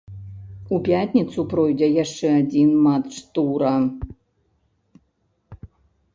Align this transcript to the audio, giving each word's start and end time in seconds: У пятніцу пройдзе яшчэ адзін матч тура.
У 0.77 0.77
пятніцу 0.87 1.45
пройдзе 1.51 1.87
яшчэ 2.03 2.27
адзін 2.39 2.69
матч 2.87 3.21
тура. 3.37 3.77